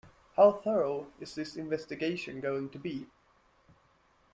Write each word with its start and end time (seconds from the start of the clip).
How 0.35 0.53
thorough 0.53 1.11
is 1.19 1.35
this 1.35 1.55
investigation 1.55 2.39
going 2.39 2.71
to 2.71 2.79
be? 2.79 3.05